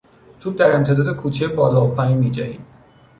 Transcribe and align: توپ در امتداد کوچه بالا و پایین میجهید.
توپ 0.39 0.57
در 0.59 0.71
امتداد 0.75 1.15
کوچه 1.15 1.47
بالا 1.47 1.85
و 1.85 1.95
پایین 1.95 2.17
میجهید. 2.17 2.61